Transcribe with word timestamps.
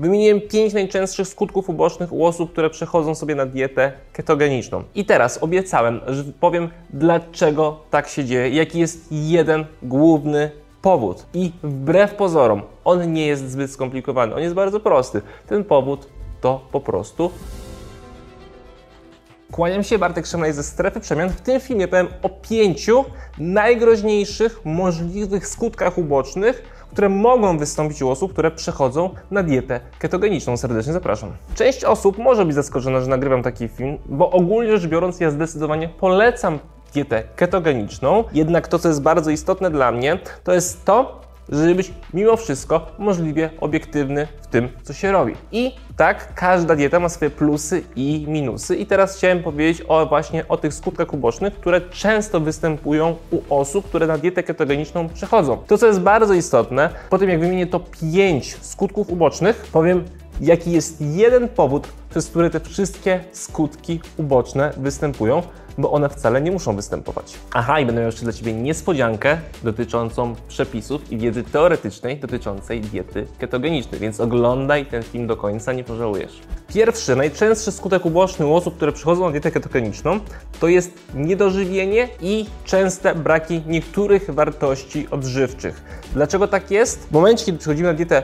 Wymieniłem 0.00 0.40
5 0.40 0.72
najczęstszych 0.72 1.28
skutków 1.28 1.68
ubocznych 1.70 2.12
u 2.12 2.26
osób, 2.26 2.52
które 2.52 2.70
przechodzą 2.70 3.14
sobie 3.14 3.34
na 3.34 3.46
dietę 3.46 3.92
ketogeniczną. 4.12 4.82
I 4.94 5.04
teraz 5.04 5.42
obiecałem, 5.42 6.00
że 6.06 6.24
powiem, 6.40 6.68
dlaczego 6.90 7.80
tak 7.90 8.08
się 8.08 8.24
dzieje, 8.24 8.48
jaki 8.48 8.78
jest 8.78 9.06
jeden 9.10 9.64
główny 9.82 10.50
powód. 10.82 11.26
I 11.34 11.52
wbrew 11.62 12.14
pozorom, 12.14 12.62
on 12.84 13.12
nie 13.12 13.26
jest 13.26 13.50
zbyt 13.50 13.70
skomplikowany, 13.70 14.34
on 14.34 14.40
jest 14.40 14.54
bardzo 14.54 14.80
prosty. 14.80 15.22
Ten 15.46 15.64
powód 15.64 16.08
to 16.40 16.68
po 16.72 16.80
prostu 16.80 17.30
Kłaniam 19.54 19.84
się, 19.84 19.98
Bartek 19.98 20.26
Szemlaj 20.26 20.52
ze 20.52 20.62
Strefy 20.62 21.00
Przemian. 21.00 21.30
W 21.30 21.40
tym 21.40 21.60
filmie 21.60 21.88
powiem 21.88 22.08
o 22.22 22.28
pięciu 22.28 23.04
najgroźniejszych 23.38 24.64
możliwych 24.64 25.46
skutkach 25.46 25.98
ubocznych, 25.98 26.62
które 26.94 27.08
mogą 27.08 27.58
wystąpić 27.58 28.02
u 28.02 28.10
osób, 28.10 28.32
które 28.32 28.50
przechodzą 28.50 29.10
na 29.30 29.42
dietę 29.42 29.80
ketogeniczną. 29.98 30.56
Serdecznie 30.56 30.92
zapraszam. 30.92 31.30
Część 31.54 31.84
osób 31.84 32.18
może 32.18 32.44
być 32.44 32.54
zaskoczona, 32.54 33.00
że 33.00 33.06
nagrywam 33.06 33.42
taki 33.42 33.68
film, 33.68 33.98
bo 34.06 34.30
ogólnie 34.30 34.78
rzecz 34.78 34.90
biorąc 34.90 35.20
ja 35.20 35.30
zdecydowanie 35.30 35.88
polecam 35.88 36.58
dietę 36.94 37.22
ketogeniczną. 37.36 38.24
Jednak 38.32 38.68
to, 38.68 38.78
co 38.78 38.88
jest 38.88 39.02
bardzo 39.02 39.30
istotne 39.30 39.70
dla 39.70 39.92
mnie, 39.92 40.18
to 40.44 40.54
jest 40.54 40.84
to, 40.84 41.20
żeby 41.48 41.74
być 41.74 41.92
mimo 42.14 42.36
wszystko 42.36 42.86
możliwie 42.98 43.50
obiektywny 43.60 44.28
w 44.42 44.46
tym, 44.46 44.68
co 44.82 44.92
się 44.92 45.12
robi. 45.12 45.34
I 45.52 45.74
tak, 45.96 46.34
każda 46.34 46.76
dieta 46.76 47.00
ma 47.00 47.08
swoje 47.08 47.30
plusy 47.30 47.82
i 47.96 48.24
minusy. 48.28 48.76
I 48.76 48.86
teraz 48.86 49.16
chciałem 49.16 49.42
powiedzieć 49.42 49.84
o 49.88 50.06
właśnie 50.06 50.48
o 50.48 50.56
tych 50.56 50.74
skutkach 50.74 51.14
ubocznych, 51.14 51.54
które 51.54 51.80
często 51.80 52.40
występują 52.40 53.16
u 53.30 53.40
osób, 53.58 53.88
które 53.88 54.06
na 54.06 54.18
dietę 54.18 54.42
ketogeniczną 54.42 55.08
przechodzą. 55.08 55.56
To, 55.66 55.78
co 55.78 55.86
jest 55.86 56.00
bardzo 56.00 56.34
istotne, 56.34 56.90
po 57.10 57.18
tym 57.18 57.28
jak 57.30 57.40
wymienię 57.40 57.66
to 57.66 57.80
5 58.12 58.56
skutków 58.60 59.10
ubocznych, 59.10 59.56
powiem 59.72 60.04
jaki 60.40 60.72
jest 60.72 61.00
jeden 61.00 61.48
powód, 61.48 61.88
przez 62.10 62.26
który 62.26 62.50
te 62.50 62.60
wszystkie 62.60 63.24
skutki 63.32 64.00
uboczne 64.16 64.72
występują, 64.76 65.42
bo 65.78 65.92
one 65.92 66.08
wcale 66.08 66.40
nie 66.40 66.50
muszą 66.50 66.76
występować. 66.76 67.34
Aha, 67.54 67.80
i 67.80 67.86
będę 67.86 68.00
miał 68.00 68.08
jeszcze 68.08 68.24
dla 68.24 68.32
Ciebie 68.32 68.52
niespodziankę 68.52 69.38
dotyczącą 69.62 70.34
przepisów 70.48 71.12
i 71.12 71.18
wiedzy 71.18 71.42
teoretycznej 71.42 72.16
dotyczącej 72.16 72.80
diety 72.80 73.26
ketogenicznej, 73.38 74.00
więc 74.00 74.20
oglądaj 74.20 74.86
ten 74.86 75.02
film 75.02 75.26
do 75.26 75.36
końca, 75.36 75.72
nie 75.72 75.84
pożałujesz. 75.84 76.40
Pierwszy, 76.68 77.16
najczęstszy 77.16 77.72
skutek 77.72 78.06
uboczny 78.06 78.46
u 78.46 78.54
osób, 78.54 78.76
które 78.76 78.92
przychodzą 78.92 79.24
na 79.24 79.30
dietę 79.30 79.50
ketogeniczną, 79.50 80.20
to 80.60 80.68
jest 80.68 80.90
niedożywienie 81.14 82.08
i 82.20 82.46
częste 82.64 83.14
braki 83.14 83.62
niektórych 83.66 84.30
wartości 84.30 85.06
odżywczych. 85.10 85.82
Dlaczego 86.12 86.48
tak 86.48 86.70
jest? 86.70 87.08
W 87.08 87.12
momencie, 87.12 87.44
kiedy 87.44 87.58
przychodzimy 87.58 87.88
na 87.88 87.94
dietę 87.94 88.22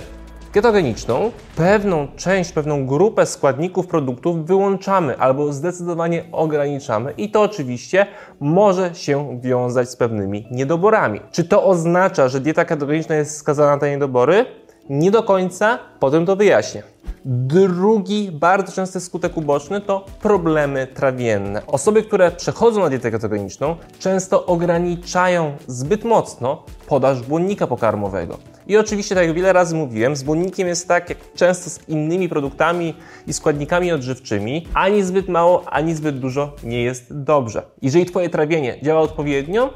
ketogeniczną 0.53 1.31
pewną 1.57 2.09
część, 2.17 2.53
pewną 2.53 2.87
grupę 2.87 3.27
składników 3.27 3.87
produktów 3.87 4.47
wyłączamy 4.47 5.19
albo 5.19 5.53
zdecydowanie 5.53 6.25
ograniczamy 6.33 7.13
i 7.13 7.31
to 7.31 7.43
oczywiście 7.43 8.07
może 8.41 8.95
się 8.95 9.41
wiązać 9.41 9.91
z 9.91 9.97
pewnymi 9.97 10.47
niedoborami. 10.51 11.21
Czy 11.33 11.45
to 11.45 11.65
oznacza, 11.65 12.29
że 12.29 12.41
dieta 12.41 12.65
ketogeniczna 12.65 13.15
jest 13.15 13.37
skazana 13.37 13.71
na 13.71 13.79
te 13.79 13.91
niedobory? 13.91 14.47
Nie 14.91 15.11
do 15.11 15.23
końca, 15.23 15.79
potem 16.01 16.27
to 16.27 16.37
wyjaśnię. 16.37 16.83
Drugi 17.25 18.31
bardzo 18.33 18.73
częsty 18.73 19.01
skutek 19.01 19.37
uboczny 19.37 19.81
to 19.81 20.05
problemy 20.23 20.87
trawienne. 20.87 21.67
Osoby, 21.67 22.03
które 22.03 22.31
przechodzą 22.31 22.81
na 22.81 22.89
dietę 22.89 23.11
ketogeniczną, 23.11 23.77
często 23.99 24.47
ograniczają 24.47 25.53
zbyt 25.67 26.05
mocno 26.05 26.63
podaż 26.87 27.23
błonnika 27.23 27.67
pokarmowego. 27.67 28.39
I 28.71 28.77
oczywiście, 28.77 29.15
tak 29.15 29.27
jak 29.27 29.37
wiele 29.37 29.53
razy 29.53 29.75
mówiłem, 29.75 30.17
z 30.17 30.23
błonnikiem 30.23 30.69
jest 30.69 30.89
tak, 30.89 31.09
jak 31.09 31.19
często 31.35 31.71
z 31.71 31.89
innymi 31.89 32.29
produktami 32.29 32.95
i 33.27 33.33
składnikami 33.33 33.93
odżywczymi, 33.93 34.67
ani 34.75 35.03
zbyt 35.03 35.29
mało, 35.29 35.65
ani 35.69 35.95
zbyt 35.95 36.19
dużo 36.19 36.57
nie 36.65 36.83
jest 36.83 37.23
dobrze. 37.23 37.63
Jeżeli 37.83 38.07
Twoje 38.07 38.29
trawienie 38.29 38.79
działa 38.83 39.01
odpowiednio, 39.01 39.71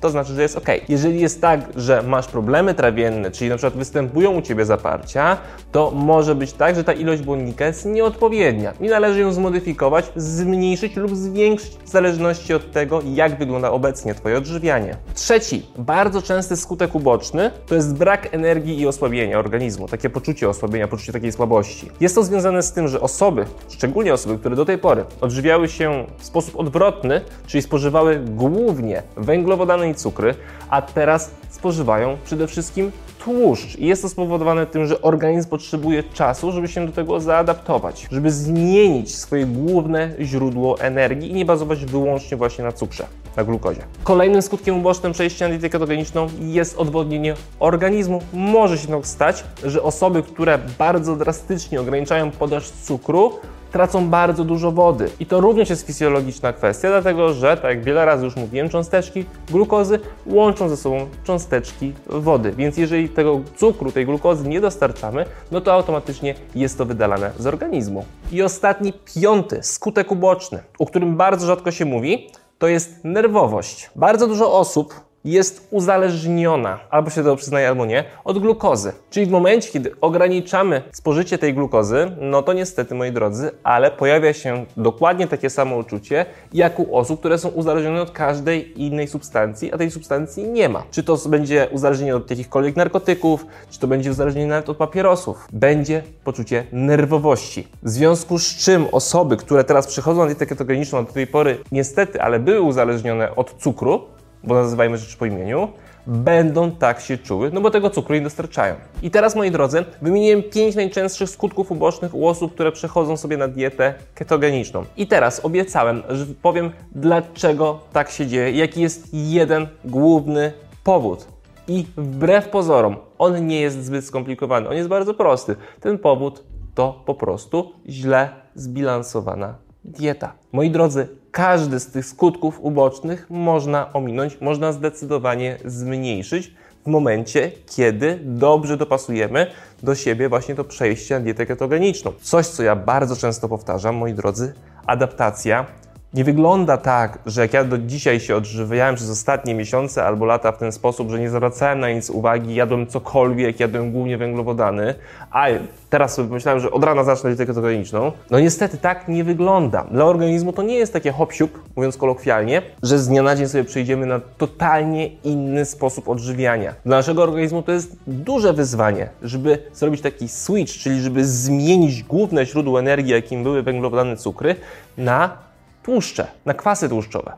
to 0.00 0.10
znaczy, 0.10 0.34
że 0.34 0.42
jest 0.42 0.56
ok. 0.56 0.68
Jeżeli 0.88 1.20
jest 1.20 1.40
tak, 1.40 1.60
że 1.76 2.02
masz 2.02 2.26
problemy 2.26 2.74
trawienne, 2.74 3.30
czyli 3.30 3.50
na 3.50 3.56
przykład 3.56 3.74
występują 3.74 4.30
u 4.30 4.42
Ciebie 4.42 4.64
zaparcia, 4.64 5.36
to 5.72 5.90
może 5.90 6.34
być 6.34 6.52
tak, 6.52 6.76
że 6.76 6.84
ta 6.84 6.92
ilość 6.92 7.22
błonnika 7.22 7.66
jest 7.66 7.86
nieodpowiednia 7.86 8.72
i 8.80 8.88
należy 8.88 9.20
ją 9.20 9.32
zmodyfikować, 9.32 10.12
zmniejszyć 10.16 10.96
lub 10.96 11.16
zwiększyć 11.16 11.76
w 11.84 11.88
zależności 11.88 12.54
od 12.54 12.72
tego, 12.72 13.02
jak 13.14 13.38
wygląda 13.38 13.70
obecnie 13.70 14.14
Twoje 14.14 14.38
odżywianie. 14.38 14.96
Trzeci, 15.14 15.66
bardzo 15.78 16.22
częsty 16.22 16.56
skutek 16.56 16.94
uboczny 16.94 17.50
to 17.66 17.74
jest 17.74 17.94
brak 17.94 18.34
energii 18.34 18.80
i 18.80 18.86
osłabienia 18.86 19.38
organizmu, 19.38 19.88
takie 19.88 20.10
poczucie 20.10 20.48
osłabienia, 20.48 20.88
poczucie 20.88 21.12
takiej 21.12 21.32
słabości. 21.32 21.90
Jest 22.00 22.14
to 22.14 22.24
związane 22.24 22.62
z 22.62 22.72
tym, 22.72 22.88
że 22.88 23.00
osoby, 23.00 23.44
szczególnie 23.68 24.14
osoby, 24.14 24.38
które 24.38 24.56
do 24.56 24.64
tej 24.64 24.78
pory 24.78 25.04
odżywiały 25.20 25.68
się 25.68 26.06
w 26.18 26.24
sposób 26.24 26.56
odwrotny, 26.56 27.20
czyli 27.46 27.62
spożywały 27.62 28.20
głównie 28.26 29.02
węglowodany 29.16 29.87
i 29.88 29.94
cukry, 29.94 30.34
a 30.70 30.82
teraz 30.82 31.30
spożywają 31.50 32.16
przede 32.24 32.46
wszystkim 32.46 32.92
tłuszcz. 33.18 33.78
I 33.78 33.86
jest 33.86 34.02
to 34.02 34.08
spowodowane 34.08 34.66
tym, 34.66 34.86
że 34.86 35.02
organizm 35.02 35.48
potrzebuje 35.48 36.02
czasu, 36.02 36.52
żeby 36.52 36.68
się 36.68 36.86
do 36.86 36.92
tego 36.92 37.20
zaadaptować, 37.20 38.06
żeby 38.10 38.30
zmienić 38.30 39.16
swoje 39.16 39.46
główne 39.46 40.10
źródło 40.20 40.80
energii 40.80 41.30
i 41.30 41.34
nie 41.34 41.44
bazować 41.44 41.84
wyłącznie 41.84 42.36
właśnie 42.36 42.64
na 42.64 42.72
cukrze, 42.72 43.06
na 43.36 43.44
glukozie. 43.44 43.82
Kolejnym 44.04 44.42
skutkiem 44.42 44.78
ubocznym 44.78 45.12
przejścia 45.12 45.48
na 45.48 45.50
dietę 45.50 45.70
ketogeniczną 45.70 46.28
jest 46.40 46.78
odwodnienie 46.78 47.34
organizmu. 47.60 48.22
Może 48.32 48.78
się 48.78 48.88
tak 48.88 49.06
stać, 49.06 49.44
że 49.64 49.82
osoby, 49.82 50.22
które 50.22 50.58
bardzo 50.78 51.16
drastycznie 51.16 51.80
ograniczają 51.80 52.30
podaż 52.30 52.70
cukru, 52.70 53.32
tracą 53.72 54.08
bardzo 54.08 54.44
dużo 54.44 54.72
wody. 54.72 55.10
I 55.20 55.26
to 55.26 55.40
również 55.40 55.70
jest 55.70 55.86
fizjologiczna 55.86 56.52
kwestia, 56.52 56.88
dlatego 56.88 57.34
że, 57.34 57.56
tak 57.56 57.64
jak 57.64 57.84
wiele 57.84 58.04
razy 58.04 58.24
już 58.24 58.36
mówiłem, 58.36 58.68
cząsteczki 58.68 59.24
glukozy 59.50 60.00
łączą 60.26 60.68
ze 60.68 60.76
sobą 60.76 61.06
cząsteczki 61.24 61.92
wody. 62.06 62.52
Więc 62.52 62.76
jeżeli 62.76 63.08
tego 63.08 63.40
cukru, 63.56 63.92
tej 63.92 64.06
glukozy 64.06 64.48
nie 64.48 64.60
dostarczamy, 64.60 65.24
no 65.50 65.60
to 65.60 65.72
automatycznie 65.72 66.34
jest 66.54 66.78
to 66.78 66.84
wydalane 66.84 67.30
z 67.38 67.46
organizmu. 67.46 68.04
I 68.32 68.42
ostatni, 68.42 68.92
piąty 68.92 69.62
skutek 69.62 70.12
uboczny, 70.12 70.62
o 70.78 70.86
którym 70.86 71.16
bardzo 71.16 71.46
rzadko 71.46 71.70
się 71.70 71.84
mówi, 71.84 72.30
to 72.58 72.68
jest 72.68 73.04
nerwowość. 73.04 73.90
Bardzo 73.96 74.26
dużo 74.26 74.52
osób 74.52 75.07
jest 75.30 75.68
uzależniona, 75.70 76.78
albo 76.90 77.10
się 77.10 77.24
to 77.24 77.36
przyznaje, 77.36 77.68
albo 77.68 77.86
nie, 77.86 78.04
od 78.24 78.38
glukozy. 78.38 78.92
Czyli 79.10 79.26
w 79.26 79.30
momencie, 79.30 79.70
kiedy 79.70 79.92
ograniczamy 80.00 80.82
spożycie 80.92 81.38
tej 81.38 81.54
glukozy, 81.54 82.10
no 82.20 82.42
to 82.42 82.52
niestety, 82.52 82.94
moi 82.94 83.12
drodzy, 83.12 83.50
ale 83.62 83.90
pojawia 83.90 84.32
się 84.32 84.64
dokładnie 84.76 85.26
takie 85.26 85.50
samo 85.50 85.76
uczucie, 85.76 86.26
jak 86.52 86.80
u 86.80 86.96
osób, 86.96 87.20
które 87.20 87.38
są 87.38 87.48
uzależnione 87.48 88.02
od 88.02 88.10
każdej 88.10 88.82
innej 88.82 89.08
substancji, 89.08 89.72
a 89.72 89.78
tej 89.78 89.90
substancji 89.90 90.48
nie 90.48 90.68
ma. 90.68 90.82
Czy 90.90 91.02
to 91.02 91.16
będzie 91.28 91.68
uzależnienie 91.70 92.16
od 92.16 92.30
jakichkolwiek 92.30 92.76
narkotyków, 92.76 93.46
czy 93.70 93.78
to 93.78 93.86
będzie 93.86 94.10
uzależnienie 94.10 94.46
nawet 94.46 94.68
od 94.68 94.76
papierosów. 94.76 95.48
Będzie 95.52 96.02
poczucie 96.24 96.64
nerwowości. 96.72 97.68
W 97.82 97.88
związku 97.88 98.38
z 98.38 98.56
czym 98.56 98.86
osoby, 98.92 99.36
które 99.36 99.64
teraz 99.64 99.86
przychodzą 99.86 100.20
na 100.20 100.26
dietę 100.26 100.46
ketogeniczną 100.46 101.04
do 101.04 101.12
tej 101.12 101.26
pory, 101.26 101.58
niestety, 101.72 102.22
ale 102.22 102.38
były 102.40 102.60
uzależnione 102.60 103.36
od 103.36 103.54
cukru, 103.58 104.17
bo 104.44 104.54
nazywajmy 104.54 104.98
rzeczy 104.98 105.16
po 105.16 105.26
imieniu, 105.26 105.68
będą 106.06 106.70
tak 106.70 107.00
się 107.00 107.18
czuły, 107.18 107.50
no 107.52 107.60
bo 107.60 107.70
tego 107.70 107.90
cukru 107.90 108.14
nie 108.14 108.20
dostarczają. 108.20 108.74
I 109.02 109.10
teraz, 109.10 109.36
moi 109.36 109.50
drodzy, 109.50 109.84
wymieniłem 110.02 110.42
5 110.42 110.74
najczęstszych 110.74 111.30
skutków 111.30 111.72
ubocznych 111.72 112.14
u 112.14 112.28
osób, 112.28 112.54
które 112.54 112.72
przechodzą 112.72 113.16
sobie 113.16 113.36
na 113.36 113.48
dietę 113.48 113.94
ketogeniczną. 114.14 114.84
I 114.96 115.06
teraz 115.06 115.44
obiecałem, 115.44 116.02
że 116.08 116.26
powiem, 116.42 116.70
dlaczego 116.92 117.80
tak 117.92 118.10
się 118.10 118.26
dzieje, 118.26 118.58
jaki 118.58 118.80
jest 118.80 119.08
jeden 119.12 119.66
główny 119.84 120.52
powód. 120.84 121.26
I 121.68 121.86
wbrew 121.96 122.48
pozorom, 122.48 122.96
on 123.18 123.46
nie 123.46 123.60
jest 123.60 123.84
zbyt 123.84 124.04
skomplikowany, 124.04 124.68
on 124.68 124.74
jest 124.74 124.88
bardzo 124.88 125.14
prosty. 125.14 125.56
Ten 125.80 125.98
powód 125.98 126.44
to 126.74 127.02
po 127.06 127.14
prostu 127.14 127.72
źle 127.88 128.28
zbilansowana 128.54 129.54
dieta. 129.84 130.32
Moi 130.52 130.70
drodzy, 130.70 131.08
każdy 131.38 131.80
z 131.80 131.86
tych 131.86 132.06
skutków 132.06 132.60
ubocznych 132.60 133.26
można 133.30 133.92
ominąć, 133.92 134.40
można 134.40 134.72
zdecydowanie 134.72 135.58
zmniejszyć 135.64 136.54
w 136.84 136.86
momencie, 136.86 137.52
kiedy 137.76 138.18
dobrze 138.22 138.76
dopasujemy 138.76 139.46
do 139.82 139.94
siebie 139.94 140.28
właśnie 140.28 140.54
to 140.54 140.64
przejście 140.64 141.14
na 141.14 141.20
dietę 141.20 141.46
ketogeniczną. 141.46 142.12
Coś, 142.20 142.46
co 142.46 142.62
ja 142.62 142.76
bardzo 142.76 143.16
często 143.16 143.48
powtarzam, 143.48 143.96
moi 143.96 144.14
drodzy, 144.14 144.54
adaptacja 144.86 145.66
Nie 146.14 146.24
wygląda 146.24 146.76
tak, 146.76 147.18
że 147.26 147.40
jak 147.40 147.52
ja 147.52 147.64
do 147.64 147.78
dzisiaj 147.78 148.20
się 148.20 148.36
odżywiałem 148.36 148.94
przez 148.94 149.10
ostatnie 149.10 149.54
miesiące 149.54 150.04
albo 150.04 150.24
lata 150.24 150.52
w 150.52 150.58
ten 150.58 150.72
sposób, 150.72 151.10
że 151.10 151.20
nie 151.20 151.30
zwracałem 151.30 151.80
na 151.80 151.90
nic 151.90 152.10
uwagi, 152.10 152.54
jadłem 152.54 152.86
cokolwiek, 152.86 153.60
jadłem 153.60 153.92
głównie 153.92 154.18
węglowodany, 154.18 154.94
a 155.30 155.46
teraz 155.90 156.14
sobie 156.14 156.28
pomyślałem, 156.28 156.60
że 156.60 156.70
od 156.70 156.84
rana 156.84 157.04
zacznę 157.04 157.30
dietę 157.30 157.46
ketogeniczną. 157.46 158.12
No 158.30 158.40
niestety 158.40 158.78
tak 158.78 159.08
nie 159.08 159.24
wygląda. 159.24 159.84
Dla 159.90 160.04
organizmu 160.04 160.52
to 160.52 160.62
nie 160.62 160.74
jest 160.74 160.92
takie 160.92 161.12
hop 161.12 161.32
mówiąc 161.76 161.96
kolokwialnie, 161.96 162.62
że 162.82 162.98
z 162.98 163.08
dnia 163.08 163.22
na 163.22 163.36
dzień 163.36 163.48
sobie 163.48 163.64
przejdziemy 163.64 164.06
na 164.06 164.20
totalnie 164.38 165.06
inny 165.08 165.64
sposób 165.64 166.08
odżywiania. 166.08 166.74
Dla 166.84 166.96
naszego 166.96 167.22
organizmu 167.22 167.62
to 167.62 167.72
jest 167.72 167.96
duże 168.06 168.52
wyzwanie, 168.52 169.08
żeby 169.22 169.58
zrobić 169.72 170.00
taki 170.00 170.28
switch, 170.28 170.72
czyli 170.72 171.00
żeby 171.00 171.24
zmienić 171.24 172.02
główne 172.02 172.46
źródło 172.46 172.80
energii, 172.80 173.12
jakim 173.12 173.42
były 173.42 173.62
węglowodany, 173.62 174.16
cukry, 174.16 174.56
na 174.98 175.47
tłuszcze, 175.88 176.26
na 176.44 176.54
kwasy 176.54 176.88
tłuszczowe. 176.88 177.32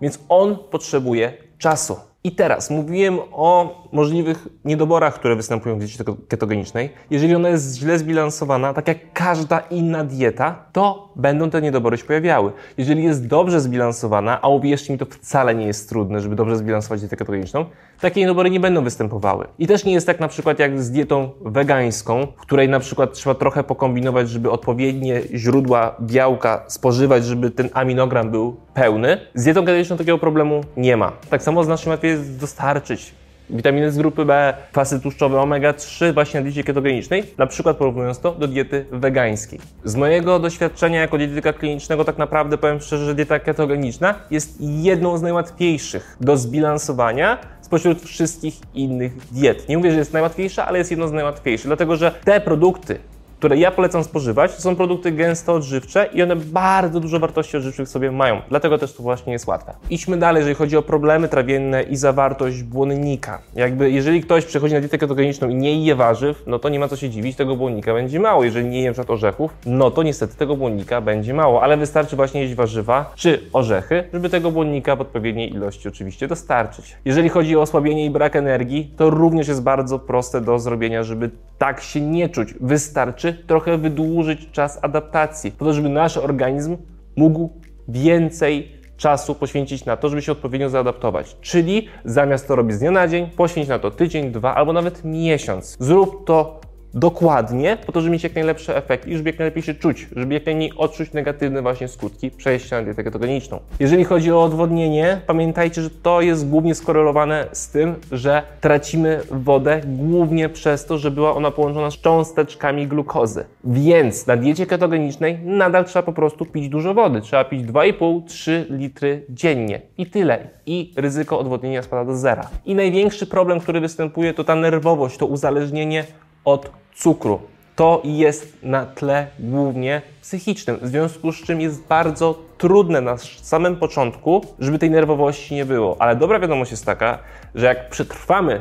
Więc 0.00 0.18
on 0.28 0.58
potrzebuje 0.70 1.32
czasu. 1.58 1.96
I 2.26 2.32
teraz 2.32 2.70
mówiłem 2.70 3.18
o 3.32 3.82
możliwych 3.92 4.48
niedoborach, 4.64 5.14
które 5.14 5.36
występują 5.36 5.76
w 5.76 5.78
diecie 5.78 6.04
ketogenicznej. 6.28 6.90
Jeżeli 7.10 7.34
ona 7.34 7.48
jest 7.48 7.76
źle 7.76 7.98
zbilansowana, 7.98 8.74
tak 8.74 8.88
jak 8.88 8.98
każda 9.12 9.58
inna 9.58 10.04
dieta, 10.04 10.64
to 10.72 11.12
będą 11.16 11.50
te 11.50 11.62
niedobory 11.62 11.96
się 11.96 12.04
pojawiały. 12.04 12.52
Jeżeli 12.78 13.04
jest 13.04 13.26
dobrze 13.26 13.60
zbilansowana, 13.60 14.40
a 14.42 14.48
uwierzcie 14.48 14.92
mi, 14.92 14.98
to 14.98 15.06
wcale 15.06 15.54
nie 15.54 15.66
jest 15.66 15.88
trudne, 15.88 16.20
żeby 16.20 16.36
dobrze 16.36 16.56
zbilansować 16.56 17.00
dietę 17.00 17.16
ketogeniczną, 17.16 17.64
takie 18.00 18.20
niedobory 18.20 18.50
nie 18.50 18.60
będą 18.60 18.84
występowały. 18.84 19.46
I 19.58 19.66
też 19.66 19.84
nie 19.84 19.92
jest 19.92 20.06
tak 20.06 20.20
na 20.20 20.28
przykład 20.28 20.58
jak 20.58 20.82
z 20.82 20.90
dietą 20.90 21.30
wegańską, 21.44 22.26
w 22.36 22.40
której 22.40 22.68
na 22.68 22.80
przykład 22.80 23.12
trzeba 23.12 23.34
trochę 23.34 23.64
pokombinować, 23.64 24.28
żeby 24.28 24.50
odpowiednie 24.50 25.22
źródła 25.34 25.96
białka 26.00 26.64
spożywać, 26.66 27.24
żeby 27.24 27.50
ten 27.50 27.68
aminogram 27.74 28.30
był 28.30 28.56
pełny. 28.74 29.20
Z 29.34 29.44
dietą 29.44 29.60
ketogeniczną 29.60 29.96
takiego 29.96 30.18
problemu 30.18 30.60
nie 30.76 30.96
ma. 30.96 31.12
Tak 31.30 31.42
samo 31.42 31.64
znacznie 31.64 31.90
łatwiej 31.90 32.13
jest 32.14 32.38
dostarczyć 32.38 33.14
witaminy 33.50 33.92
z 33.92 33.98
grupy 33.98 34.24
B, 34.24 34.54
kwasy 34.72 35.00
tłuszczowe 35.00 35.38
omega-3 35.38 36.14
właśnie 36.14 36.40
na 36.40 36.44
diecie 36.44 36.64
ketogenicznej, 36.64 37.22
na 37.38 37.46
przykład 37.46 37.76
porównując 37.76 38.20
to 38.20 38.32
do 38.32 38.48
diety 38.48 38.86
wegańskiej. 38.92 39.60
Z 39.84 39.96
mojego 39.96 40.38
doświadczenia 40.38 41.00
jako 41.00 41.18
dietetyka 41.18 41.52
klinicznego 41.52 42.04
tak 42.04 42.18
naprawdę 42.18 42.58
powiem 42.58 42.80
szczerze, 42.80 43.04
że 43.04 43.14
dieta 43.14 43.38
ketogeniczna 43.38 44.14
jest 44.30 44.56
jedną 44.60 45.18
z 45.18 45.22
najłatwiejszych 45.22 46.16
do 46.20 46.36
zbilansowania 46.36 47.38
spośród 47.60 48.02
wszystkich 48.02 48.54
innych 48.74 49.32
diet. 49.32 49.68
Nie 49.68 49.76
mówię, 49.76 49.90
że 49.90 49.98
jest 49.98 50.12
najłatwiejsza, 50.12 50.66
ale 50.66 50.78
jest 50.78 50.90
jedną 50.90 51.08
z 51.08 51.12
najłatwiejszych, 51.12 51.66
dlatego 51.66 51.96
że 51.96 52.10
te 52.24 52.40
produkty, 52.40 52.98
które 53.44 53.56
ja 53.56 53.70
polecam 53.70 54.04
spożywać, 54.04 54.56
to 54.56 54.62
są 54.62 54.76
produkty 54.76 55.12
gęsto 55.12 55.54
odżywcze 55.54 56.08
i 56.12 56.22
one 56.22 56.36
bardzo 56.36 57.00
dużo 57.00 57.18
wartości 57.18 57.56
odżywczych 57.56 57.88
sobie 57.88 58.10
mają. 58.10 58.40
Dlatego 58.48 58.78
też 58.78 58.94
to 58.94 59.02
właśnie 59.02 59.32
jest 59.32 59.46
łatwe. 59.46 59.74
Idźmy 59.90 60.16
dalej, 60.16 60.40
jeżeli 60.40 60.54
chodzi 60.54 60.76
o 60.76 60.82
problemy 60.82 61.28
trawienne 61.28 61.82
i 61.82 61.96
zawartość 61.96 62.62
błonnika. 62.62 63.42
Jakby 63.54 63.90
jeżeli 63.90 64.20
ktoś 64.20 64.44
przechodzi 64.44 64.74
na 64.74 64.80
dietę 64.80 64.98
ketogeniczną 64.98 65.48
i 65.48 65.54
nie 65.54 65.84
je 65.84 65.94
warzyw, 65.94 66.42
no 66.46 66.58
to 66.58 66.68
nie 66.68 66.78
ma 66.78 66.88
co 66.88 66.96
się 66.96 67.10
dziwić, 67.10 67.36
tego 67.36 67.56
błonnika 67.56 67.94
będzie 67.94 68.20
mało. 68.20 68.44
Jeżeli 68.44 68.68
nie 68.68 68.82
je 68.82 68.88
np. 68.88 69.12
orzechów, 69.12 69.54
no 69.66 69.90
to 69.90 70.02
niestety 70.02 70.36
tego 70.36 70.56
błonnika 70.56 71.00
będzie 71.00 71.34
mało, 71.34 71.62
ale 71.62 71.76
wystarczy 71.76 72.16
właśnie 72.16 72.42
jeść 72.42 72.54
warzywa 72.54 73.12
czy 73.14 73.40
orzechy, 73.52 74.04
żeby 74.12 74.30
tego 74.30 74.50
błonnika 74.50 74.96
w 74.96 75.00
odpowiedniej 75.00 75.52
ilości 75.52 75.88
oczywiście 75.88 76.28
dostarczyć. 76.28 76.96
Jeżeli 77.04 77.28
chodzi 77.28 77.56
o 77.56 77.60
osłabienie 77.60 78.04
i 78.04 78.10
brak 78.10 78.36
energii, 78.36 78.92
to 78.96 79.10
również 79.10 79.48
jest 79.48 79.62
bardzo 79.62 79.98
proste 79.98 80.40
do 80.40 80.58
zrobienia, 80.58 81.02
żeby 81.02 81.30
tak 81.58 81.80
się 81.80 82.00
nie 82.00 82.28
czuć. 82.28 82.54
Wystarczy 82.60 83.33
trochę 83.34 83.78
wydłużyć 83.78 84.50
czas 84.50 84.78
adaptacji, 84.82 85.52
po 85.52 85.64
to, 85.64 85.72
żeby 85.72 85.88
nasz 85.88 86.16
organizm 86.16 86.76
mógł 87.16 87.50
więcej 87.88 88.72
czasu 88.96 89.34
poświęcić 89.34 89.84
na 89.84 89.96
to, 89.96 90.08
żeby 90.08 90.22
się 90.22 90.32
odpowiednio 90.32 90.68
zaadaptować. 90.68 91.36
Czyli 91.40 91.88
zamiast 92.04 92.48
to 92.48 92.56
robić 92.56 92.76
z 92.76 92.78
dnia 92.78 92.90
na 92.90 93.08
dzień, 93.08 93.26
poświęć 93.36 93.68
na 93.68 93.78
to 93.78 93.90
tydzień, 93.90 94.30
dwa 94.30 94.54
albo 94.54 94.72
nawet 94.72 95.04
miesiąc. 95.04 95.76
Zrób 95.80 96.26
to 96.26 96.60
dokładnie, 96.94 97.78
po 97.86 97.92
to, 97.92 98.00
żeby 98.00 98.12
mieć 98.12 98.24
jak 98.24 98.34
najlepszy 98.34 98.76
efekt 98.76 99.08
i 99.08 99.16
żeby 99.16 99.30
jak 99.30 99.38
najlepiej 99.38 99.62
się 99.62 99.74
czuć, 99.74 100.08
żeby 100.16 100.34
jak 100.34 100.46
najmniej 100.46 100.72
odczuć 100.76 101.12
negatywne 101.12 101.62
właśnie 101.62 101.88
skutki 101.88 102.30
przejścia 102.30 102.76
na 102.76 102.82
dietę 102.82 103.04
ketogeniczną. 103.04 103.60
Jeżeli 103.80 104.04
chodzi 104.04 104.32
o 104.32 104.42
odwodnienie, 104.42 105.20
pamiętajcie, 105.26 105.82
że 105.82 105.90
to 105.90 106.20
jest 106.20 106.48
głównie 106.48 106.74
skorelowane 106.74 107.46
z 107.52 107.68
tym, 107.68 107.94
że 108.12 108.42
tracimy 108.60 109.20
wodę 109.30 109.80
głównie 109.84 110.48
przez 110.48 110.86
to, 110.86 110.98
że 110.98 111.10
była 111.10 111.34
ona 111.34 111.50
połączona 111.50 111.90
z 111.90 112.00
cząsteczkami 112.00 112.86
glukozy. 112.86 113.44
Więc 113.64 114.26
na 114.26 114.36
diecie 114.36 114.66
ketogenicznej 114.66 115.38
nadal 115.44 115.84
trzeba 115.84 116.02
po 116.02 116.12
prostu 116.12 116.46
pić 116.46 116.68
dużo 116.68 116.94
wody. 116.94 117.20
Trzeba 117.20 117.44
pić 117.44 117.62
2,5-3 117.62 118.64
litry 118.70 119.24
dziennie 119.28 119.80
i 119.98 120.06
tyle. 120.06 120.48
I 120.66 120.92
ryzyko 120.96 121.38
odwodnienia 121.38 121.82
spada 121.82 122.04
do 122.04 122.16
zera. 122.16 122.48
I 122.66 122.74
największy 122.74 123.26
problem, 123.26 123.60
który 123.60 123.80
występuje, 123.80 124.34
to 124.34 124.44
ta 124.44 124.54
nerwowość, 124.54 125.16
to 125.16 125.26
uzależnienie 125.26 126.04
od 126.44 126.70
cukru. 126.94 127.40
To 127.76 128.02
jest 128.04 128.62
na 128.62 128.86
tle 128.86 129.26
głównie 129.38 130.02
psychicznym, 130.22 130.78
w 130.82 130.86
związku 130.86 131.32
z 131.32 131.36
czym 131.36 131.60
jest 131.60 131.86
bardzo 131.86 132.38
trudne 132.58 133.00
na 133.00 133.16
samym 133.42 133.76
początku, 133.76 134.46
żeby 134.58 134.78
tej 134.78 134.90
nerwowości 134.90 135.54
nie 135.54 135.64
było. 135.64 135.96
Ale 135.98 136.16
dobra 136.16 136.38
wiadomość 136.40 136.70
jest 136.70 136.86
taka, 136.86 137.18
że 137.54 137.66
jak 137.66 137.90
przetrwamy 137.90 138.60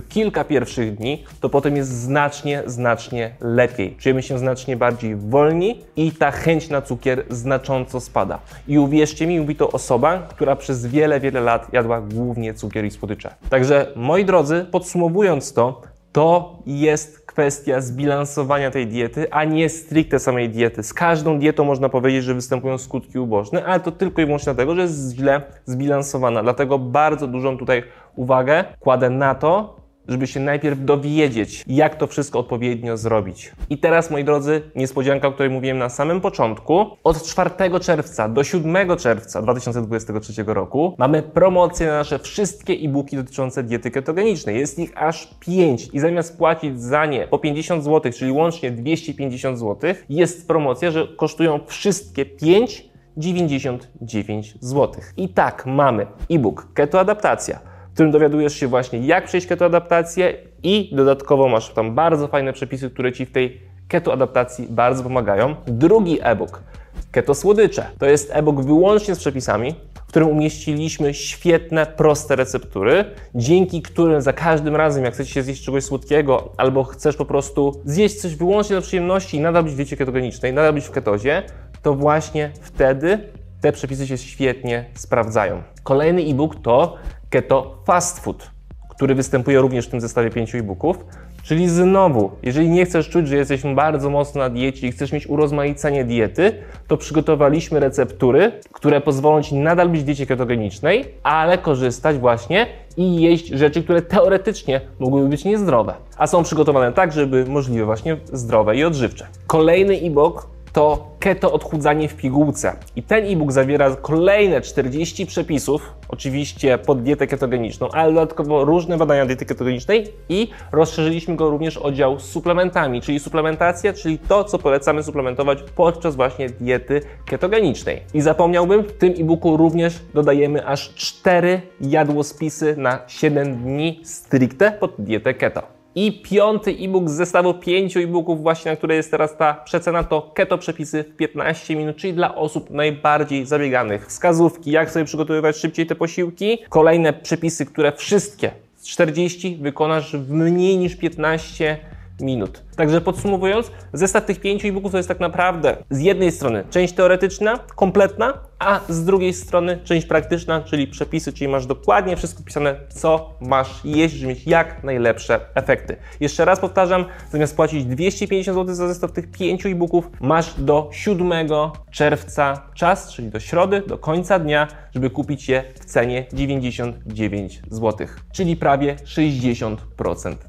kilka 0.00 0.44
pierwszych 0.44 0.96
dni, 0.96 1.24
to 1.40 1.48
potem 1.48 1.76
jest 1.76 1.90
znacznie, 1.90 2.62
znacznie 2.66 3.34
lepiej. 3.40 3.96
Czujemy 3.96 4.22
się 4.22 4.38
znacznie 4.38 4.76
bardziej 4.76 5.16
wolni 5.16 5.80
i 5.96 6.12
ta 6.12 6.30
chęć 6.30 6.68
na 6.68 6.82
cukier 6.82 7.24
znacząco 7.30 8.00
spada. 8.00 8.38
I 8.68 8.78
uwierzcie 8.78 9.26
mi, 9.26 9.40
mówi 9.40 9.56
to 9.56 9.70
osoba, 9.70 10.18
która 10.18 10.56
przez 10.56 10.86
wiele, 10.86 11.20
wiele 11.20 11.40
lat 11.40 11.72
jadła 11.72 12.00
głównie 12.00 12.54
cukier 12.54 12.84
i 12.84 12.90
słodycze. 12.90 13.34
Także 13.50 13.92
moi 13.96 14.24
drodzy, 14.24 14.66
podsumowując 14.70 15.52
to, 15.52 15.82
to 16.12 16.58
jest 16.66 17.21
kwestia 17.32 17.80
zbilansowania 17.80 18.70
tej 18.70 18.86
diety, 18.86 19.26
a 19.30 19.44
nie 19.44 19.68
stricte 19.68 20.18
samej 20.18 20.50
diety. 20.50 20.82
Z 20.82 20.94
każdą 20.94 21.38
dietą 21.38 21.64
można 21.64 21.88
powiedzieć, 21.88 22.24
że 22.24 22.34
występują 22.34 22.78
skutki 22.78 23.18
uboczne, 23.18 23.64
ale 23.64 23.80
to 23.80 23.92
tylko 23.92 24.22
i 24.22 24.24
wyłącznie 24.24 24.54
dlatego, 24.54 24.74
że 24.74 24.82
jest 24.82 25.16
źle 25.16 25.42
zbilansowana. 25.64 26.42
Dlatego 26.42 26.78
bardzo 26.78 27.26
dużą 27.26 27.58
tutaj 27.58 27.82
uwagę 28.16 28.64
kładę 28.80 29.10
na 29.10 29.34
to, 29.34 29.81
żeby 30.08 30.26
się 30.26 30.40
najpierw 30.40 30.84
dowiedzieć, 30.84 31.64
jak 31.66 31.96
to 31.96 32.06
wszystko 32.06 32.38
odpowiednio 32.38 32.96
zrobić. 32.96 33.52
I 33.70 33.78
teraz, 33.78 34.10
moi 34.10 34.24
drodzy, 34.24 34.62
niespodzianka, 34.76 35.28
o 35.28 35.32
której 35.32 35.50
mówiłem 35.50 35.78
na 35.78 35.88
samym 35.88 36.20
początku. 36.20 36.86
Od 37.04 37.22
4 37.22 37.50
czerwca 37.80 38.28
do 38.28 38.44
7 38.44 38.96
czerwca 38.96 39.42
2023 39.42 40.44
roku 40.46 40.94
mamy 40.98 41.22
promocję 41.22 41.86
na 41.86 41.92
nasze 41.92 42.18
wszystkie 42.18 42.72
e-booki 42.72 43.16
dotyczące 43.16 43.62
diety 43.62 43.90
ketogenicznej. 43.90 44.58
Jest 44.58 44.78
ich 44.78 45.02
aż 45.02 45.34
5 45.40 45.88
i 45.92 46.00
zamiast 46.00 46.38
płacić 46.38 46.82
za 46.82 47.06
nie 47.06 47.28
po 47.28 47.38
50 47.38 47.84
zł, 47.84 48.12
czyli 48.12 48.32
łącznie 48.32 48.70
250 48.70 49.58
zł, 49.58 49.94
jest 50.08 50.48
promocja, 50.48 50.90
że 50.90 51.08
kosztują 51.16 51.60
wszystkie 51.66 52.26
5 52.26 52.92
99 53.16 54.54
zł. 54.60 55.02
I 55.16 55.28
tak 55.28 55.66
mamy 55.66 56.06
e-book 56.30 56.68
Keto 56.74 57.00
Adaptacja 57.00 57.71
w 57.92 57.94
którym 57.94 58.12
dowiadujesz 58.12 58.54
się 58.54 58.66
właśnie, 58.66 58.98
jak 58.98 59.24
przejść 59.24 59.46
ketoadaptację 59.46 60.34
i 60.62 60.90
dodatkowo 60.92 61.48
masz 61.48 61.68
tam 61.68 61.94
bardzo 61.94 62.28
fajne 62.28 62.52
przepisy, 62.52 62.90
które 62.90 63.12
Ci 63.12 63.26
w 63.26 63.32
tej 63.32 63.60
ketoadaptacji 63.88 64.66
bardzo 64.70 65.02
pomagają. 65.02 65.54
Drugi 65.66 66.18
e-book, 66.22 66.62
Keto 67.10 67.34
Słodycze. 67.34 67.86
To 67.98 68.06
jest 68.06 68.30
e-book 68.34 68.60
wyłącznie 68.64 69.14
z 69.14 69.18
przepisami, 69.18 69.74
w 69.94 70.06
którym 70.06 70.28
umieściliśmy 70.28 71.14
świetne, 71.14 71.86
proste 71.86 72.36
receptury, 72.36 73.04
dzięki 73.34 73.82
którym 73.82 74.20
za 74.20 74.32
każdym 74.32 74.76
razem, 74.76 75.04
jak 75.04 75.14
chcesz 75.14 75.28
się 75.28 75.42
zjeść 75.42 75.64
czegoś 75.64 75.84
słodkiego, 75.84 76.52
albo 76.56 76.84
chcesz 76.84 77.16
po 77.16 77.24
prostu 77.24 77.80
zjeść 77.84 78.20
coś 78.20 78.36
wyłącznie 78.36 78.76
do 78.76 78.82
przyjemności 78.82 79.36
i 79.36 79.40
nadal 79.40 79.62
być 79.62 79.72
w 79.72 79.76
diecie 79.76 79.96
ketogenicznej, 79.96 80.52
nadal 80.52 80.72
być 80.72 80.84
w 80.84 80.90
ketozie, 80.90 81.42
to 81.82 81.94
właśnie 81.94 82.52
wtedy 82.60 83.18
te 83.60 83.72
przepisy 83.72 84.06
się 84.06 84.18
świetnie 84.18 84.84
sprawdzają. 84.94 85.62
Kolejny 85.82 86.22
e-book 86.22 86.62
to 86.62 86.96
Keto 87.32 87.76
Fast 87.84 88.20
Food, 88.20 88.50
który 88.88 89.14
występuje 89.14 89.60
również 89.60 89.86
w 89.86 89.90
tym 89.90 90.00
zestawie 90.00 90.30
pięciu 90.30 90.58
e-booków. 90.58 91.04
Czyli 91.42 91.68
znowu, 91.68 92.30
jeżeli 92.42 92.68
nie 92.68 92.84
chcesz 92.84 93.08
czuć, 93.08 93.28
że 93.28 93.36
jesteś 93.36 93.62
bardzo 93.62 94.10
mocno 94.10 94.40
na 94.40 94.48
diecie 94.48 94.88
i 94.88 94.92
chcesz 94.92 95.12
mieć 95.12 95.26
urozmaicenie 95.26 96.04
diety, 96.04 96.52
to 96.88 96.96
przygotowaliśmy 96.96 97.80
receptury, 97.80 98.52
które 98.72 99.00
pozwolą 99.00 99.42
Ci 99.42 99.54
nadal 99.54 99.88
być 99.88 100.00
w 100.00 100.04
diecie 100.04 100.26
ketogenicznej, 100.26 101.04
ale 101.22 101.58
korzystać 101.58 102.16
właśnie 102.18 102.66
i 102.96 103.20
jeść 103.20 103.48
rzeczy, 103.48 103.82
które 103.82 104.02
teoretycznie 104.02 104.80
mogłyby 104.98 105.28
być 105.28 105.44
niezdrowe, 105.44 105.94
a 106.16 106.26
są 106.26 106.42
przygotowane 106.42 106.92
tak, 106.92 107.12
żeby 107.12 107.46
możliwe 107.46 107.84
właśnie 107.84 108.16
zdrowe 108.32 108.76
i 108.76 108.84
odżywcze. 108.84 109.26
Kolejny 109.46 109.94
e-book 109.94 110.51
to 110.72 111.12
Keto 111.18 111.52
Odchudzanie 111.52 112.08
w 112.08 112.16
pigułce. 112.16 112.76
I 112.96 113.02
ten 113.02 113.24
e-book 113.24 113.52
zawiera 113.52 113.96
kolejne 113.96 114.60
40 114.60 115.26
przepisów, 115.26 115.92
oczywiście 116.08 116.78
pod 116.78 117.02
dietę 117.02 117.26
ketogeniczną, 117.26 117.88
ale 117.90 118.12
dodatkowo 118.12 118.64
różne 118.64 118.98
badania 118.98 119.26
diety 119.26 119.46
ketogenicznej 119.46 120.06
i 120.28 120.48
rozszerzyliśmy 120.72 121.36
go 121.36 121.50
również 121.50 121.78
o 121.78 121.92
dział 121.92 122.20
z 122.20 122.24
suplementami, 122.24 123.00
czyli 123.00 123.20
suplementacja, 123.20 123.92
czyli 123.92 124.18
to, 124.18 124.44
co 124.44 124.58
polecamy 124.58 125.02
suplementować 125.02 125.58
podczas 125.76 126.16
właśnie 126.16 126.48
diety 126.48 127.00
ketogenicznej. 127.26 128.02
I 128.14 128.20
zapomniałbym, 128.20 128.82
w 128.82 128.92
tym 128.92 129.14
e-booku 129.18 129.56
również 129.56 129.98
dodajemy 130.14 130.66
aż 130.66 130.94
4 130.94 131.60
jadłospisy 131.80 132.74
na 132.76 132.98
7 133.06 133.56
dni 133.56 134.00
stricte 134.04 134.72
pod 134.72 134.94
dietę 134.98 135.34
keto. 135.34 135.81
I 135.94 136.22
piąty 136.22 136.70
e-book 136.80 137.10
z 137.10 137.12
zestawu 137.12 137.54
pięciu 137.54 138.00
e-booków, 138.00 138.42
właśnie 138.42 138.70
na 138.70 138.76
które 138.76 138.94
jest 138.94 139.10
teraz 139.10 139.36
ta 139.36 139.54
przecena, 139.54 140.04
to 140.04 140.30
Keto 140.34 140.58
Przepisy 140.58 141.04
w 141.04 141.16
15 141.16 141.76
minut, 141.76 141.96
czyli 141.96 142.14
dla 142.14 142.34
osób 142.34 142.70
najbardziej 142.70 143.46
zabieganych. 143.46 144.06
Wskazówki, 144.06 144.70
jak 144.70 144.90
sobie 144.90 145.04
przygotowywać 145.04 145.56
szybciej 145.56 145.86
te 145.86 145.94
posiłki. 145.94 146.58
Kolejne 146.68 147.12
przepisy, 147.12 147.66
które 147.66 147.92
wszystkie 147.92 148.50
z 148.76 148.88
40 148.88 149.58
wykonasz 149.60 150.16
w 150.16 150.30
mniej 150.30 150.78
niż 150.78 150.96
15 150.96 151.78
minut. 152.20 152.62
Także 152.76 153.00
podsumowując, 153.00 153.70
zestaw 153.92 154.24
tych 154.24 154.40
pięciu 154.40 154.68
e-booków 154.68 154.92
to 154.92 154.96
jest 154.96 155.08
tak 155.08 155.20
naprawdę 155.20 155.76
z 155.90 156.00
jednej 156.00 156.32
strony 156.32 156.64
część 156.70 156.94
teoretyczna, 156.94 157.58
kompletna, 157.76 158.38
a 158.66 158.80
z 158.88 159.04
drugiej 159.04 159.32
strony 159.32 159.78
część 159.84 160.06
praktyczna, 160.06 160.60
czyli 160.60 160.86
przepisy, 160.86 161.32
czyli 161.32 161.48
masz 161.48 161.66
dokładnie 161.66 162.16
wszystko 162.16 162.42
pisane, 162.42 162.76
co 162.88 163.34
masz 163.40 163.84
jeść, 163.84 164.14
żeby 164.14 164.28
mieć 164.32 164.46
jak 164.46 164.84
najlepsze 164.84 165.40
efekty. 165.54 165.96
Jeszcze 166.20 166.44
raz 166.44 166.60
powtarzam, 166.60 167.04
zamiast 167.30 167.56
płacić 167.56 167.84
250 167.84 168.58
zł 168.58 168.74
za 168.74 168.88
zestaw 168.88 169.12
tych 169.12 169.30
pięciu 169.30 169.68
e-booków, 169.68 170.10
masz 170.20 170.54
do 170.60 170.90
7 170.92 171.48
czerwca 171.90 172.62
czas, 172.74 173.12
czyli 173.12 173.28
do 173.28 173.40
środy, 173.40 173.82
do 173.86 173.98
końca 173.98 174.38
dnia, 174.38 174.68
żeby 174.94 175.10
kupić 175.10 175.48
je 175.48 175.64
w 175.80 175.84
cenie 175.84 176.26
99 176.32 177.62
zł, 177.70 178.06
czyli 178.32 178.56
prawie 178.56 178.96
60% 178.96 179.76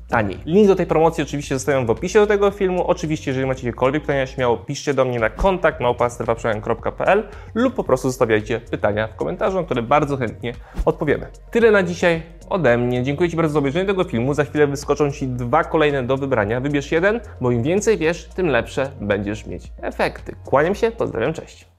taniej. 0.09 0.37
Link 0.45 0.67
do 0.67 0.75
tej 0.75 0.85
promocji 0.85 1.23
oczywiście 1.23 1.55
zostawiam 1.55 1.85
w 1.85 1.89
opisie 1.89 2.19
do 2.19 2.27
tego 2.27 2.51
filmu. 2.51 2.87
Oczywiście, 2.87 3.31
jeżeli 3.31 3.47
macie 3.47 3.67
jakiekolwiek 3.67 4.01
pytania, 4.01 4.27
śmiało 4.27 4.57
piszcie 4.57 4.93
do 4.93 5.05
mnie 5.05 5.19
na 5.19 5.29
kontakt 5.29 5.79
małpa.pl 5.79 7.23
lub 7.53 7.73
po 7.73 7.83
prostu 8.03 8.09
zostawiajcie 8.09 8.59
pytania 8.59 9.07
w 9.07 9.15
komentarzu, 9.15 9.57
na 9.57 9.63
które 9.63 9.81
bardzo 9.81 10.17
chętnie 10.17 10.53
odpowiemy. 10.85 11.27
Tyle 11.51 11.71
na 11.71 11.83
dzisiaj 11.83 12.21
ode 12.49 12.77
mnie. 12.77 13.03
Dziękuję 13.03 13.29
Ci 13.29 13.35
bardzo 13.35 13.53
za 13.53 13.59
obejrzenie 13.59 13.85
tego 13.85 14.03
filmu. 14.03 14.33
Za 14.33 14.43
chwilę 14.43 14.67
wyskoczą 14.67 15.11
Ci 15.11 15.27
dwa 15.27 15.63
kolejne 15.63 16.03
do 16.03 16.17
wybrania. 16.17 16.59
Wybierz 16.59 16.91
jeden, 16.91 17.19
bo 17.41 17.51
im 17.51 17.63
więcej 17.63 17.97
wiesz, 17.97 18.29
tym 18.35 18.47
lepsze 18.47 18.91
będziesz 19.01 19.45
mieć 19.45 19.71
efekty. 19.81 20.35
Kłaniam 20.45 20.75
się, 20.75 20.91
pozdrawiam, 20.91 21.33
cześć. 21.33 21.72